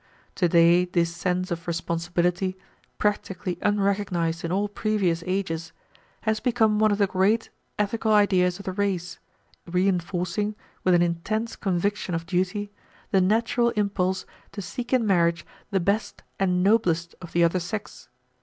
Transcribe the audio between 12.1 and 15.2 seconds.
of duty, the natural impulse to seek in